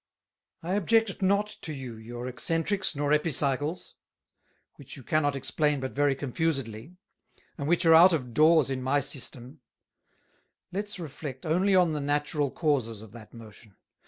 I 0.63 0.73
object 0.73 1.21
not 1.21 1.57
to 1.61 1.73
you 1.75 1.95
your 1.95 2.25
Excentricks 2.27 2.95
nor 2.95 3.13
Epicycles, 3.13 3.93
which 4.77 4.97
you 4.97 5.03
cannot 5.03 5.35
explain 5.35 5.79
but 5.79 5.93
very 5.93 6.15
confusedly, 6.15 6.95
and 7.55 7.67
which 7.67 7.85
are 7.85 7.93
out 7.93 8.11
of 8.11 8.33
doors 8.33 8.71
in 8.71 8.81
my 8.81 8.97
Systeme. 8.99 9.59
Let's 10.71 10.97
reflect 10.99 11.45
only 11.45 11.75
on 11.75 11.91
the 11.91 12.01
natural 12.01 12.49
Causes 12.49 13.03
of 13.03 13.11
that 13.11 13.31
Motion. 13.31 13.75